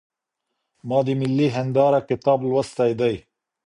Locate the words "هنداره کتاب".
1.55-2.39